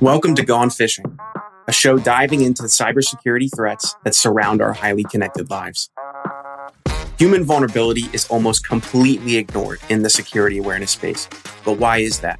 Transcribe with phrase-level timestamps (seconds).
[0.00, 1.18] Welcome to Gone Fishing,
[1.66, 5.90] a show diving into the cybersecurity threats that surround our highly connected lives.
[7.18, 11.28] Human vulnerability is almost completely ignored in the security awareness space.
[11.64, 12.38] But why is that?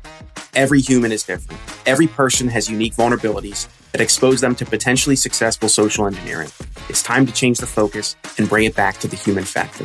[0.54, 1.60] Every human is different.
[1.84, 6.50] Every person has unique vulnerabilities that expose them to potentially successful social engineering.
[6.88, 9.84] It's time to change the focus and bring it back to the human factor.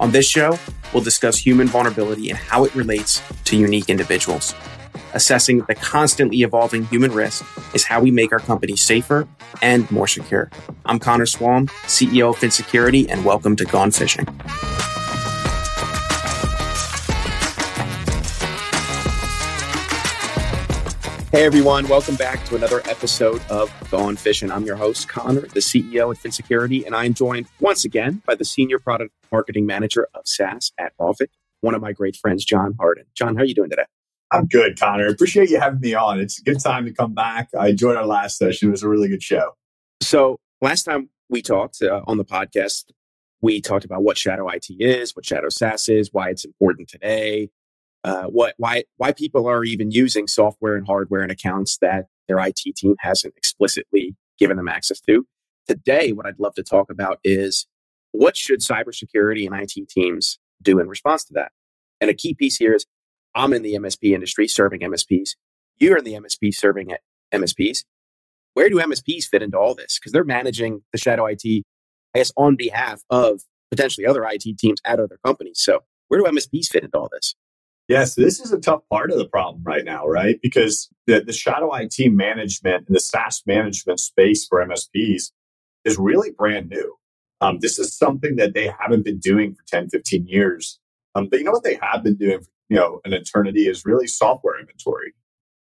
[0.00, 0.58] On this show,
[0.92, 4.56] we'll discuss human vulnerability and how it relates to unique individuals.
[5.14, 9.26] Assessing the constantly evolving human risk is how we make our company safer
[9.62, 10.50] and more secure.
[10.84, 14.26] I'm Connor Swalm, CEO of Phin Security, and welcome to Gone Fishing.
[21.32, 24.50] Hey everyone, welcome back to another episode of Gone Fishing.
[24.50, 28.22] I'm your host, Connor, the CEO at Phin Security, and I am joined once again
[28.26, 31.28] by the Senior Product Marketing Manager of SaaS at Auvik,
[31.60, 33.04] one of my great friends, John Harden.
[33.14, 33.84] John, how are you doing today?
[34.32, 35.06] I'm good, Connor.
[35.06, 36.18] Appreciate you having me on.
[36.18, 37.48] It's a good time to come back.
[37.58, 38.68] I enjoyed our last session.
[38.68, 39.52] It was a really good show.
[40.02, 42.84] So, last time we talked uh, on the podcast,
[43.40, 47.50] we talked about what Shadow IT is, what Shadow SaaS is, why it's important today,
[48.04, 52.38] uh, what why why people are even using software and hardware and accounts that their
[52.40, 55.24] IT team hasn't explicitly given them access to.
[55.68, 57.66] Today, what I'd love to talk about is
[58.12, 61.52] what should cybersecurity and IT teams do in response to that.
[62.00, 62.86] And a key piece here is
[63.36, 65.36] I'm in the MSP industry serving MSPs.
[65.78, 66.92] You're in the MSP serving
[67.32, 67.84] MSPs.
[68.54, 69.98] Where do MSPs fit into all this?
[69.98, 74.80] Because they're managing the shadow IT, I guess, on behalf of potentially other IT teams
[74.86, 75.60] at other companies.
[75.60, 77.34] So where do MSPs fit into all this?
[77.88, 80.40] Yes, this is a tough part of the problem right now, right?
[80.42, 85.30] Because the, the shadow IT management and the SaaS management space for MSPs
[85.84, 86.96] is really brand new.
[87.40, 90.80] Um, this is something that they haven't been doing for 10, 15 years.
[91.14, 93.84] Um, but you know what they have been doing for you know an eternity is
[93.84, 95.14] really software inventory.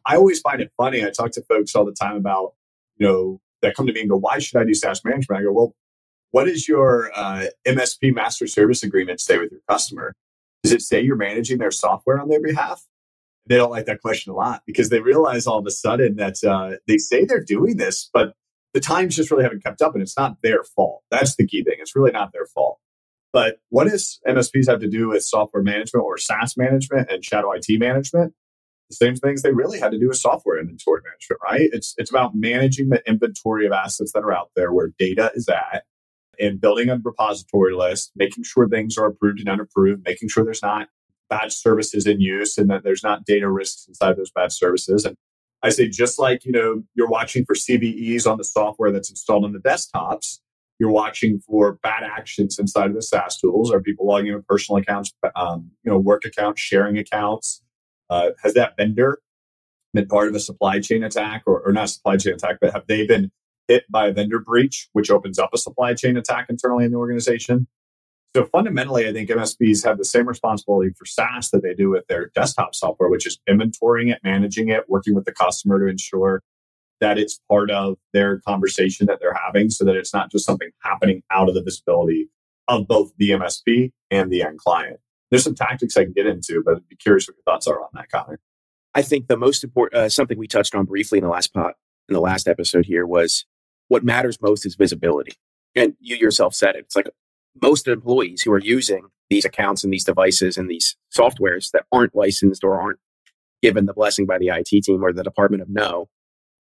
[0.07, 1.05] I always find it funny.
[1.05, 2.55] I talk to folks all the time about,
[2.97, 5.41] you know, that come to me and go, why should I do SaaS management?
[5.41, 5.75] I go, well,
[6.31, 10.15] what does your uh, MSP master service agreement say with your customer?
[10.63, 12.85] Does it say you're managing their software on their behalf?
[13.47, 16.43] They don't like that question a lot because they realize all of a sudden that
[16.45, 18.35] uh, they say they're doing this, but
[18.75, 21.03] the times just really haven't kept up and it's not their fault.
[21.11, 21.77] That's the key thing.
[21.79, 22.79] It's really not their fault.
[23.33, 27.53] But what does MSPs have to do with software management or SaaS management and shadow
[27.53, 28.35] IT management?
[28.89, 31.69] The same things they really had to do with software inventory management, right?
[31.73, 35.49] It's it's about managing the inventory of assets that are out there where data is
[35.49, 35.85] at
[36.41, 40.63] and building a repository list, making sure things are approved and unapproved, making sure there's
[40.63, 40.89] not
[41.29, 45.05] bad services in use and that there's not data risks inside those bad services.
[45.05, 45.17] And
[45.63, 49.45] I say, just like, you know, you're watching for CVEs on the software that's installed
[49.45, 50.39] on the desktops,
[50.79, 53.73] you're watching for bad actions inside of the SaaS tools.
[53.73, 57.63] Are people logging in with personal accounts, um, you know, work accounts, sharing accounts?
[58.11, 59.21] Uh, has that vendor
[59.93, 62.87] been part of a supply chain attack or, or not supply chain attack, but have
[62.87, 63.31] they been
[63.67, 66.97] hit by a vendor breach, which opens up a supply chain attack internally in the
[66.97, 67.67] organization.
[68.35, 72.07] So fundamentally, I think MSPs have the same responsibility for SaaS that they do with
[72.09, 76.43] their desktop software, which is inventorying it, managing it, working with the customer to ensure
[77.01, 80.71] that it's part of their conversation that they're having so that it's not just something
[80.81, 82.29] happening out of the visibility
[82.67, 85.01] of both the MSP and the end client.
[85.31, 87.81] There's some tactics I can get into, but I'd be curious what your thoughts are
[87.81, 88.41] on that, Connor.
[88.95, 91.75] I think the most important, uh, something we touched on briefly in the last pot,
[92.09, 93.45] in the last episode here was
[93.89, 95.33] what matters most is visibility.
[95.75, 96.81] And you yourself said it.
[96.87, 97.09] It's like
[97.63, 102.15] most employees who are using these accounts and these devices and these softwares that aren't
[102.15, 102.99] licensed or aren't
[103.63, 106.09] given the blessing by the IT team or the Department of No,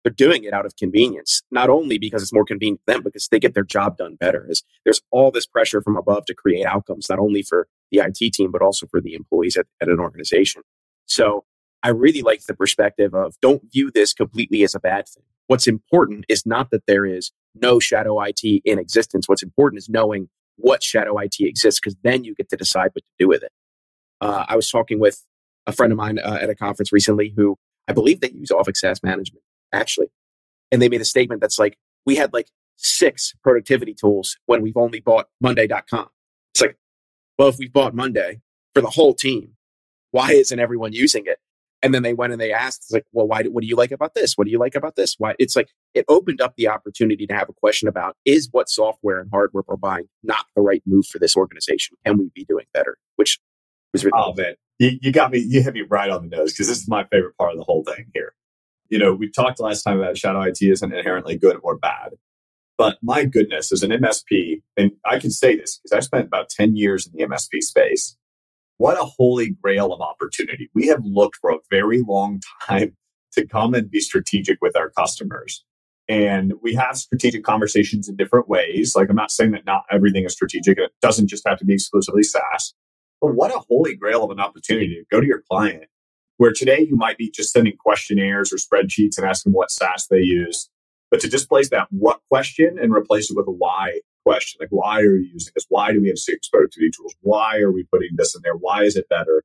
[0.08, 3.28] they're doing it out of convenience, not only because it's more convenient for them, because
[3.28, 4.46] they get their job done better.
[4.50, 8.32] As there's all this pressure from above to create outcomes, not only for the IT
[8.32, 10.62] team, but also for the employees at, at an organization.
[11.06, 11.44] So
[11.82, 15.24] I really like the perspective of don't view this completely as a bad thing.
[15.46, 19.28] What's important is not that there is no shadow IT in existence.
[19.28, 23.04] What's important is knowing what shadow IT exists because then you get to decide what
[23.04, 23.52] to do with it.
[24.20, 25.24] Uh, I was talking with
[25.66, 27.56] a friend of mine uh, at a conference recently who
[27.86, 29.42] I believe they use Auvik SaaS management
[29.72, 30.08] actually.
[30.70, 34.76] And they made a statement that's like, we had like six productivity tools when we've
[34.76, 36.08] only bought Monday.com.
[36.54, 36.76] It's like,
[37.38, 38.40] well, if we bought Monday
[38.74, 39.52] for the whole team,
[40.10, 41.38] why isn't everyone using it?
[41.82, 43.92] And then they went and they asked, it's like, well, why, what do you like
[43.92, 44.36] about this?
[44.36, 45.14] What do you like about this?
[45.18, 45.34] Why?
[45.38, 49.20] It's like, it opened up the opportunity to have a question about is what software
[49.20, 51.96] and hardware we're buying not the right move for this organization?
[52.04, 52.98] Can we be doing better?
[53.14, 53.38] Which
[53.92, 54.18] was really.
[54.20, 54.54] Oh, man.
[54.80, 57.04] You, you got me, you hit me right on the nose because this is my
[57.04, 58.34] favorite part of the whole thing here.
[58.88, 62.14] You know, we talked last time about shadow IT isn't inherently good or bad.
[62.76, 66.48] But my goodness, as an MSP, and I can say this because I spent about
[66.48, 68.16] 10 years in the MSP space
[68.78, 70.70] what a holy grail of opportunity.
[70.72, 72.96] We have looked for a very long time
[73.32, 75.64] to come and be strategic with our customers.
[76.08, 78.96] And we have strategic conversations in different ways.
[78.96, 80.78] Like, I'm not saying that not everything is strategic.
[80.78, 82.72] It doesn't just have to be exclusively SaaS.
[83.20, 85.84] But what a holy grail of an opportunity to go to your client,
[86.38, 90.20] where today you might be just sending questionnaires or spreadsheets and asking what SaaS they
[90.20, 90.70] use.
[91.10, 95.00] But to displace that what question and replace it with a why question, like why
[95.00, 95.66] are you using this?
[95.68, 97.14] Why do we have six productivity tools?
[97.20, 98.54] Why are we putting this in there?
[98.54, 99.42] Why is it better?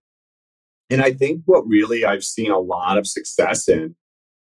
[0.89, 3.95] And I think what really I've seen a lot of success in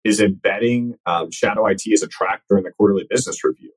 [0.03, 3.71] is embedding um, Shadow IT as a track in the quarterly business review.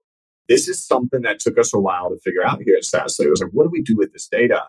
[0.49, 3.17] This is something that took us a while to figure out here at SaaS.
[3.17, 4.63] So it was like, what do we do with this data?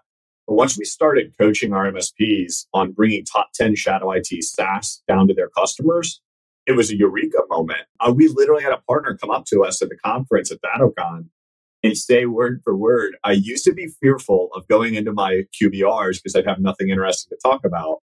[0.46, 5.28] But once we started coaching our MSPs on bringing top 10 Shadow IT SaaS down
[5.28, 6.20] to their customers,
[6.66, 7.82] it was a eureka moment.
[8.00, 11.26] Uh, we literally had a partner come up to us at the conference at DattoCon
[11.84, 16.16] and say word for word, I used to be fearful of going into my QBRs
[16.16, 17.98] because I'd have nothing interesting to talk about.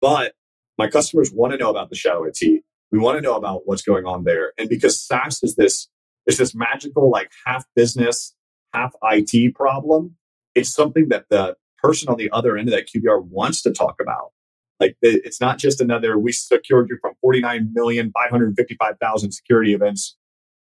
[0.00, 0.34] But
[0.78, 2.62] my customers want to know about the Shadow IT.
[2.92, 4.52] We want to know about what's going on there.
[4.56, 5.88] And because SaaS is this,
[6.26, 8.36] is this magical, like half business,
[8.72, 10.14] half IT problem,
[10.54, 13.96] it's something that the person on the other end of that QBR wants to talk
[14.00, 14.32] about.
[14.80, 20.16] Like it's not just another, we secured you from 49,555,000 security events.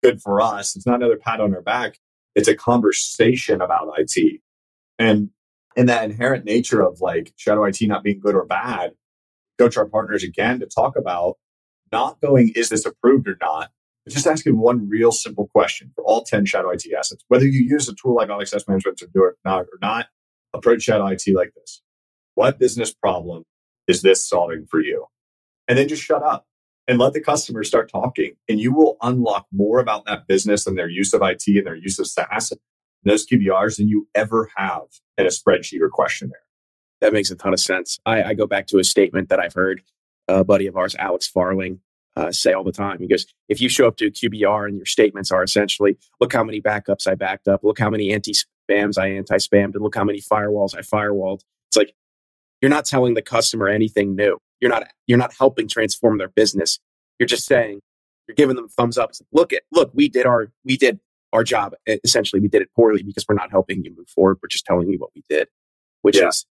[0.03, 0.77] Good for us.
[0.77, 1.99] It's not another pat on our back.
[2.37, 4.41] It's a conversation about IT.
[4.99, 5.31] And
[5.77, 8.93] and that inherent nature of like shadow IT not being good or bad,
[9.59, 11.37] coach our partners again to talk about
[11.93, 13.71] not going, is this approved or not?
[14.05, 17.25] But just asking one real simple question for all 10 shadow IT assets.
[17.29, 20.06] Whether you use a tool like Auvik SaaS Management to do it not or not,
[20.55, 21.83] approach shadow IT like this.
[22.35, 23.45] What business problem
[23.87, 25.06] is this solving for you?
[25.67, 26.47] And then just shut up
[26.87, 28.33] and let the customer start talking.
[28.49, 31.77] And you will unlock more about that business and their use of IT and their
[31.77, 32.61] use of SaaS and
[33.05, 34.85] those QBRs than you ever have
[35.17, 36.41] in a spreadsheet or questionnaire.
[37.00, 37.99] That makes a ton of sense.
[38.06, 39.83] I, I go back to a statement that I've heard
[40.27, 41.79] a buddy of ours, Alex Farling,
[42.17, 42.99] uh, say all the time.
[42.99, 46.33] He goes, if you show up to a QBR and your statements are essentially, look
[46.33, 48.33] how many backups I backed up, look how many anti
[48.69, 51.41] spams I anti spammed, and look how many firewalls I firewalled.
[51.69, 51.94] It's like
[52.61, 54.38] you're not telling the customer anything new.
[54.61, 56.79] You're not you're not helping transform their business.
[57.19, 57.81] You're just saying
[58.26, 59.12] you're giving them thumbs up.
[59.32, 61.00] Look at look, we did our we did
[61.32, 61.75] our job.
[61.87, 64.38] Essentially, we did it poorly because we're not helping you move forward.
[64.43, 65.49] We're just telling you what we did,
[66.03, 66.29] which yeah.
[66.29, 66.47] is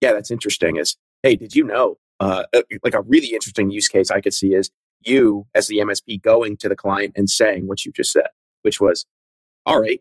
[0.00, 0.76] yeah, that's interesting.
[0.76, 1.98] Is hey, did you know?
[2.20, 2.44] Uh,
[2.84, 4.70] like a really interesting use case I could see is
[5.04, 8.28] you as the MSP going to the client and saying what you just said,
[8.62, 9.06] which was,
[9.66, 10.00] all right,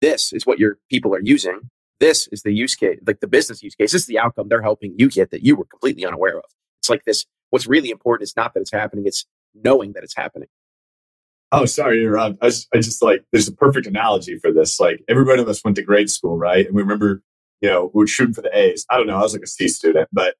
[0.00, 1.70] this is what your people are using.
[1.98, 3.92] This is the use case, like the business use case.
[3.92, 6.44] This is the outcome they're helping you get that you were completely unaware of.
[6.80, 7.24] It's like this.
[7.50, 10.48] What's really important is not that it's happening; it's knowing that it's happening.
[11.52, 12.36] Oh, sorry, Rob.
[12.42, 14.78] I, I just like there's a perfect analogy for this.
[14.80, 16.66] Like everybody of us went to grade school, right?
[16.66, 17.22] And we remember,
[17.60, 18.84] you know, we were shooting for the A's.
[18.90, 19.16] I don't know.
[19.16, 20.34] I was like a C student, but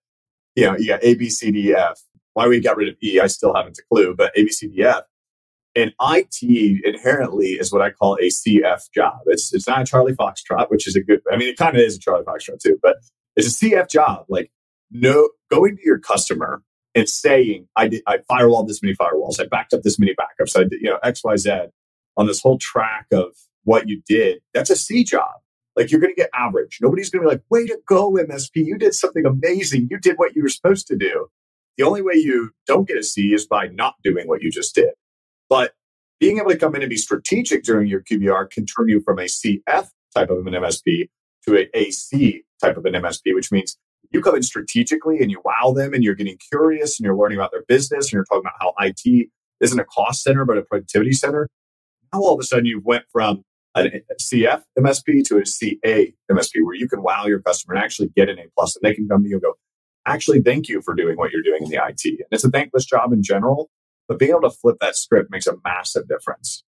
[0.56, 2.00] you know, you got A, B, C, D, F.
[2.34, 4.68] Why we got rid of E, I still haven't a clue, but A, B, C,
[4.68, 5.04] D, F.
[5.76, 9.18] And IT inherently is what I call a CF job.
[9.26, 11.20] It's it's not a Charlie Foxtrot, which is a good.
[11.30, 12.96] I mean, it kind of is a Charlie Foxtrot too, but
[13.36, 14.24] it's a CF job.
[14.28, 14.50] Like
[14.90, 16.62] no going to your customer
[16.94, 20.58] and saying, I did I firewalled this many firewalls, I backed up this many backups,
[20.58, 21.66] I did you know X Y Z
[22.16, 23.34] on this whole track of
[23.64, 24.38] what you did.
[24.54, 25.32] That's a C job.
[25.76, 26.78] Like you're going to get average.
[26.80, 28.52] Nobody's going to be like, way to go, MSP.
[28.54, 29.88] You did something amazing.
[29.90, 31.26] You did what you were supposed to do.
[31.76, 34.74] The only way you don't get a C is by not doing what you just
[34.74, 34.94] did.
[35.48, 35.72] But
[36.20, 39.18] being able to come in and be strategic during your QBR can turn you from
[39.18, 41.08] a CF type of an MSP
[41.46, 43.76] to a AC type of an MSP, which means
[44.12, 47.38] you come in strategically and you wow them and you're getting curious and you're learning
[47.38, 49.28] about their business and you're talking about how IT
[49.60, 51.48] isn't a cost center but a productivity center.
[52.12, 53.42] Now all of a sudden you went from
[53.74, 58.08] a CF MSP to a CA MSP where you can wow your customer and actually
[58.16, 59.54] get an A plus and they can come to you and go,
[60.06, 62.04] actually thank you for doing what you're doing in the IT.
[62.04, 63.68] And it's a thankless job in general,
[64.08, 66.64] but being able to flip that script makes a massive difference.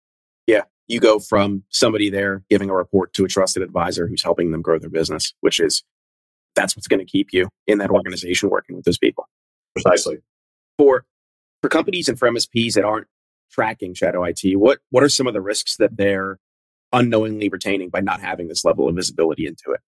[0.46, 0.62] Yeah.
[0.86, 4.62] You go from somebody there giving a report to a trusted advisor who's helping them
[4.62, 5.82] grow their business, which is
[6.54, 9.28] that's what's going to keep you in that organization working with those people.
[9.74, 10.18] Precisely.
[10.78, 11.04] For
[11.62, 13.06] for companies and for MSPs that aren't
[13.50, 16.38] tracking shadow IT, what what are some of the risks that they're
[16.92, 19.80] unknowingly retaining by not having this level of visibility into it?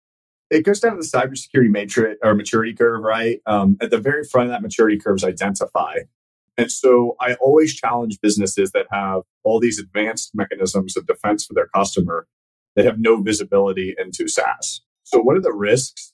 [0.48, 3.40] It goes down to the cybersecurity matrix or maturity curve, right?
[3.46, 5.96] Um, at the very front of that maturity curve is identify.
[6.58, 11.54] And so I always challenge businesses that have all these advanced mechanisms of defense for
[11.54, 12.26] their customer
[12.74, 14.82] that have no visibility into SaaS.
[15.02, 16.12] So what are the risks?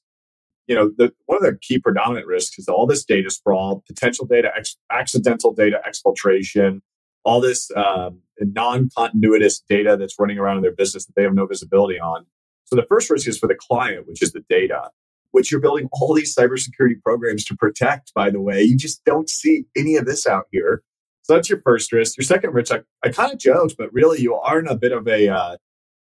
[0.66, 4.26] You know, the, one of the key predominant risks is all this data sprawl, potential
[4.26, 6.80] data, ex, accidental data exfiltration,
[7.24, 11.46] all this um, non-continuous data that's running around in their business that they have no
[11.46, 12.26] visibility on.
[12.64, 14.90] So the first risk is for the client, which is the data.
[15.32, 18.62] Which you're building all these cybersecurity programs to protect, by the way.
[18.62, 20.82] You just don't see any of this out here.
[21.22, 22.16] So that's your first risk.
[22.16, 24.92] Your second risk, I, I kind of joked, but really you are in a bit
[24.92, 25.56] of a uh,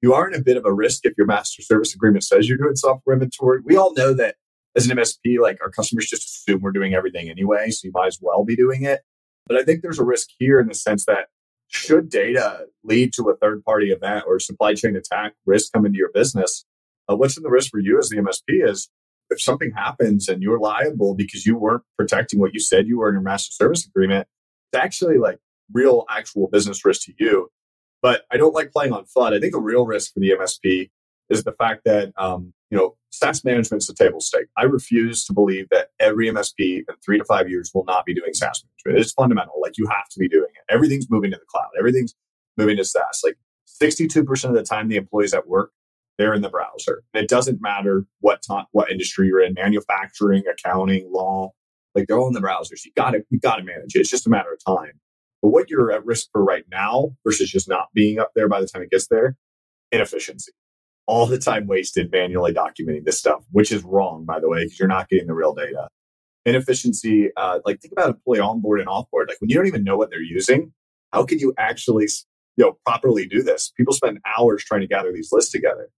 [0.00, 2.58] you are in a bit of a risk if your master service agreement says you're
[2.58, 3.60] doing software inventory.
[3.64, 4.36] We all know that
[4.76, 8.06] as an MSP, like our customers just assume we're doing everything anyway, so you might
[8.06, 9.00] as well be doing it.
[9.46, 11.28] But I think there's a risk here in the sense that
[11.68, 15.98] should data lead to a third party event or supply chain attack risk come into
[15.98, 16.64] your business,
[17.10, 18.88] uh, what's in the risk for you as the MSP is
[19.30, 23.08] if something happens and you're liable because you weren't protecting what you said you were
[23.08, 24.26] in your master service agreement,
[24.72, 25.38] it's actually like
[25.72, 27.50] real actual business risk to you.
[28.00, 29.34] But I don't like playing on FUD.
[29.34, 30.90] I think the real risk for the MSP
[31.30, 34.46] is the fact that um, you know SaaS management is a table stake.
[34.56, 38.14] I refuse to believe that every MSP in three to five years will not be
[38.14, 39.04] doing SaaS management.
[39.04, 39.54] It's fundamental.
[39.60, 40.72] Like you have to be doing it.
[40.72, 41.68] Everything's moving to the cloud.
[41.78, 42.14] Everything's
[42.56, 43.22] moving to SaaS.
[43.24, 43.36] Like
[43.82, 45.72] 62% of the time the employees at work
[46.18, 47.04] they're in the browser.
[47.14, 51.52] And it doesn't matter what time, what industry you're in, manufacturing, accounting, law,
[51.94, 52.84] like they're all in the browsers.
[52.84, 54.00] You got to you got to manage it.
[54.00, 54.92] It's just a matter of time.
[55.42, 58.60] But what you're at risk for right now versus just not being up there by
[58.60, 59.36] the time it gets there,
[59.92, 60.52] inefficiency.
[61.06, 64.78] All the time wasted manually documenting this stuff, which is wrong, by the way, because
[64.78, 65.88] you're not getting the real data.
[66.44, 69.28] Inefficiency, uh, like think about employee onboard and offboard.
[69.28, 70.72] Like when you don't even know what they're using,
[71.12, 72.08] how can you actually
[72.56, 73.72] you know properly do this?
[73.76, 75.88] People spend hours trying to gather these lists together.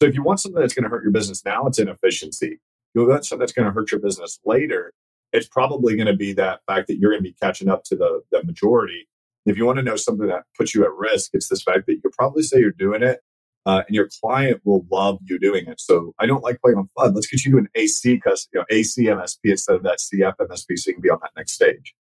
[0.00, 2.60] So if you want something that's going to hurt your business now, it's inefficiency.
[2.94, 4.92] You want something that's going to hurt your business later,
[5.32, 7.96] it's probably going to be that fact that you're going to be catching up to
[7.96, 9.08] the, the majority.
[9.46, 12.00] If you want to know something that puts you at risk, it's this fact that
[12.02, 13.20] you'll probably say you're doing it
[13.66, 15.80] uh, and your client will love you doing it.
[15.80, 17.14] So I don't like playing on FUD.
[17.14, 20.36] Let's get you to an AC because you know AC MSP instead of that CF
[20.36, 21.94] MSP, so you can be on that next stage.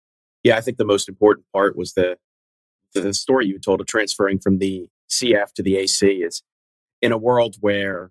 [0.42, 2.16] Yeah, I think the most important part was the
[2.94, 6.42] the story you told of transferring from the CF to the AC is
[7.02, 8.10] in a world where,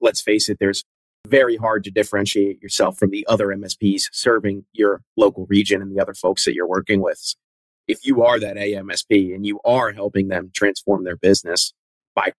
[0.00, 0.84] let's face it, there's
[1.26, 6.00] very hard to differentiate yourself from the other MSPs serving your local region and the
[6.00, 7.34] other folks that you're working with.
[7.88, 11.72] If you are that AMSP and you are helping them transform their business
[12.14, 12.32] by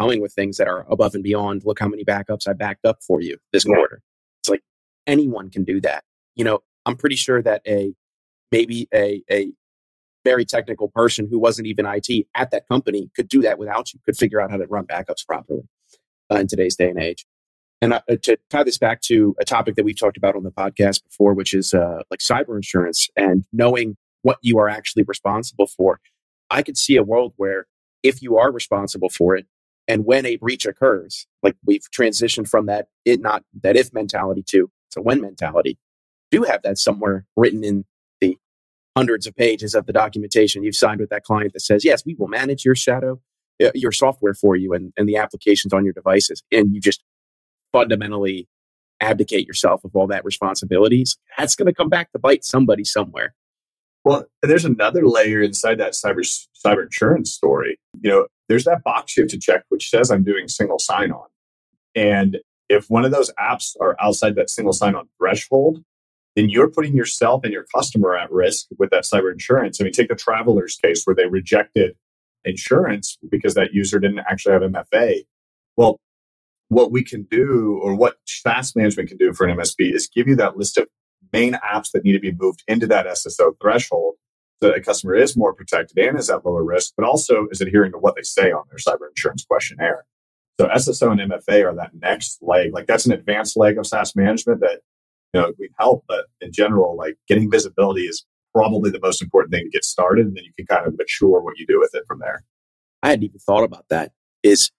[0.00, 2.98] coming with things that are above and beyond, look how many backups I backed up
[3.06, 4.00] for you this quarter.
[4.42, 4.62] It's like
[5.06, 6.04] anyone can do that.
[6.36, 7.94] You know, I'm pretty sure that a
[8.50, 9.52] maybe a a
[10.24, 14.00] very technical person who wasn't even IT at that company could do that without you,
[14.04, 15.62] could figure out how to run backups properly
[16.30, 17.26] uh, in today's day and age.
[17.80, 20.52] And uh, to tie this back to a topic that we've talked about on the
[20.52, 25.66] podcast before, which is uh, like cyber insurance and knowing what you are actually responsible
[25.66, 26.00] for,
[26.48, 27.66] I could see a world where
[28.04, 29.46] if you are responsible for it,
[29.88, 34.44] and when a breach occurs, like we've transitioned from that it not that if mentality
[34.48, 35.76] to to when mentality,
[36.30, 37.84] do have that somewhere written in
[38.96, 42.14] hundreds of pages of the documentation you've signed with that client that says, yes, we
[42.14, 43.20] will manage your shadow,
[43.62, 46.42] uh, your software for you and, and the applications on your devices.
[46.52, 47.02] And you just
[47.72, 48.48] fundamentally
[49.00, 53.34] abdicate yourself of all that responsibilities, that's going to come back to bite somebody somewhere.
[54.04, 56.22] Well, and there's another layer inside that cyber
[56.64, 57.78] cyber insurance story.
[58.00, 61.12] You know, there's that box you have to check which says I'm doing single sign
[61.12, 61.26] on.
[61.94, 65.82] And if one of those apps are outside that single sign on threshold,
[66.36, 69.80] then you're putting yourself and your customer at risk with that cyber insurance.
[69.80, 71.94] I mean, take the traveler's case where they rejected
[72.44, 75.24] insurance because that user didn't actually have MFA.
[75.76, 75.98] Well,
[76.68, 80.26] what we can do or what SaaS management can do for an MSP is give
[80.26, 80.88] you that list of
[81.32, 84.14] main apps that need to be moved into that SSO threshold
[84.62, 87.60] so that a customer is more protected and is at lower risk, but also is
[87.60, 90.04] adhering to what they say on their cyber insurance questionnaire.
[90.60, 92.72] So SSO and MFA are that next leg.
[92.72, 94.80] Like that's an advanced leg of SaaS management that
[95.32, 98.24] you know we help, but in general, like getting visibility is
[98.54, 101.40] probably the most important thing to get started, and then you can kind of mature
[101.40, 102.44] what you do with it from there.
[103.02, 104.12] I hadn't even thought about that.
[104.42, 104.70] Is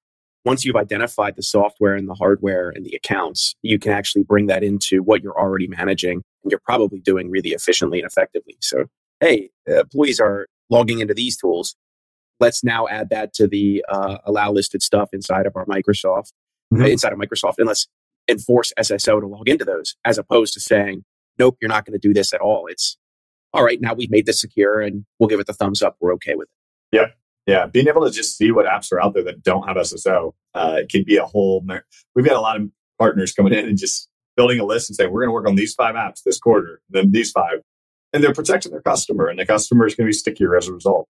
[0.45, 4.48] once you've identified the software and the hardware and the accounts, you can actually bring
[4.48, 8.57] that into what you're already managing and you're probably doing really efficiently and effectively.
[8.60, 8.86] So,
[9.22, 11.75] hey, employees are logging into these tools.
[12.39, 16.33] Let's now add that to the uh, allow listed stuff inside of our Microsoft,
[16.74, 16.83] mm-hmm.
[16.83, 17.88] inside of Microsoft, and let's
[18.27, 21.03] enforce SSO to log into those as opposed to saying,
[21.38, 22.68] nope, you're not going to do this at all.
[22.68, 22.98] It's
[23.53, 25.96] all right, now we've made this secure and we'll give it the thumbs up.
[26.00, 26.98] We're okay with it.
[26.98, 27.15] Yep.
[27.46, 30.34] Yeah, being able to just see what apps are out there that don't have SSO
[30.53, 31.65] uh, it can be a whole.
[32.15, 35.12] We've got a lot of partners coming in and just building a list and saying
[35.12, 37.62] we're going to work on these five apps this quarter, then these five,
[38.12, 40.74] and they're protecting their customer, and the customer is going to be stickier as a
[40.74, 41.08] result.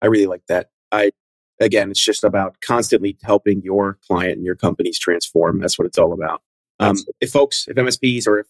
[0.00, 0.68] I really like that.
[0.92, 1.10] I
[1.60, 5.60] again, it's just about constantly helping your client and your companies transform.
[5.60, 6.42] That's what it's all about.
[6.80, 8.46] Um, if folks, if MSPs or if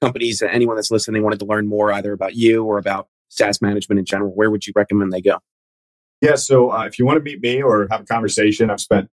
[0.00, 3.98] companies, anyone that's listening wanted to learn more either about you or about SaaS management
[3.98, 5.38] in general, where would you recommend they go?
[6.20, 6.36] Yeah.
[6.36, 9.08] So uh, if you want to meet me or have a conversation, I've spent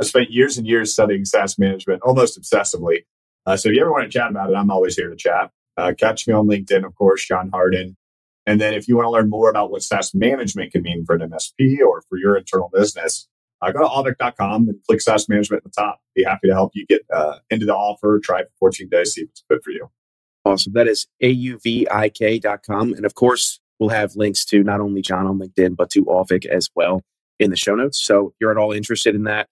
[0.00, 3.04] I spent years and years studying SaaS management almost obsessively.
[3.46, 5.50] Uh, so if you ever want to chat about it, I'm always here to chat.
[5.76, 7.96] Uh, catch me on LinkedIn, of course, John Harden.
[8.46, 11.14] And then if you want to learn more about what SaaS management can mean for
[11.16, 13.28] an MSP or for your internal business,
[13.60, 16.00] uh, go to auvik.com and click SaaS management at the top.
[16.14, 19.14] Be happy to help you get uh, into the offer, try it for 14 days,
[19.14, 19.90] see if it's good for you.
[20.44, 20.72] Awesome.
[20.74, 22.94] That is auvik.com.
[22.94, 26.46] And of course, we'll have links to not only John on LinkedIn, but to Auvik
[26.46, 27.02] as well
[27.38, 28.02] in the show notes.
[28.02, 29.48] So if you're at all interested in that,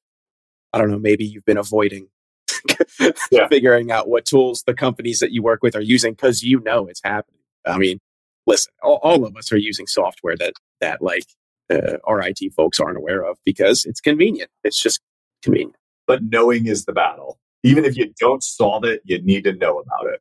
[0.73, 2.09] I don't know, maybe you've been avoiding
[3.31, 3.49] yeah.
[3.49, 6.87] figuring out what tools the companies that you work with are using because you know
[6.87, 7.41] it's happening.
[7.67, 7.99] I mean,
[8.47, 11.25] listen, all, all, of us are using software that that like
[11.71, 14.51] uh, our IT folks aren't aware of because it's convenient.
[14.65, 15.01] It's just
[15.43, 15.77] convenient.
[16.07, 17.39] But knowing is the battle.
[17.63, 20.21] Even if you don't solve it, you need to know about it.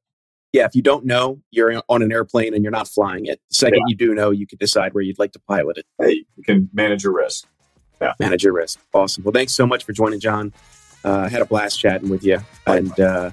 [0.51, 3.41] Yeah, if you don't know, you're on an airplane and you're not flying it.
[3.49, 3.89] The second yeah.
[3.89, 5.85] you do know, you can decide where you'd like to pilot it.
[5.99, 7.45] Hey, you can manage your risk.
[8.01, 8.13] Yeah.
[8.19, 8.79] Manage your risk.
[8.93, 9.23] Awesome.
[9.23, 10.53] Well, thanks so much for joining, John.
[11.03, 12.39] Uh, I had a blast chatting with you.
[12.65, 13.31] And uh,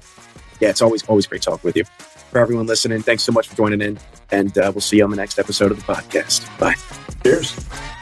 [0.59, 1.85] yeah, it's always, always great talking with you.
[2.31, 3.99] For everyone listening, thanks so much for joining in.
[4.31, 6.59] And uh, we'll see you on the next episode of the podcast.
[6.59, 6.75] Bye.
[7.23, 7.92] Cheers.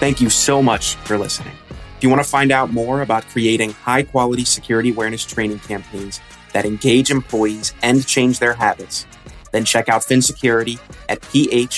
[0.00, 1.52] Thank you so much for listening.
[1.68, 6.20] If you want to find out more about creating high quality security awareness training campaigns
[6.54, 9.06] that engage employees and change their habits,
[9.52, 10.78] then check out Phin Security
[11.10, 11.68] at phinsec.io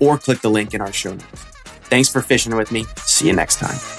[0.00, 1.44] or click the link in our show notes.
[1.90, 2.84] Thanks for fishing with me.
[2.98, 3.97] See you next time.